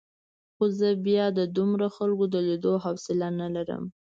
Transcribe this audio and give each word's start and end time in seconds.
خو 0.55 0.65
زه 0.79 0.89
بیا 1.05 1.25
د 1.37 1.39
دومره 1.57 1.87
خلکو 1.95 2.25
د 2.33 2.35
لیدو 2.47 2.73
حوصله 2.83 3.27
نه 3.39 3.47
لرم. 3.55 3.83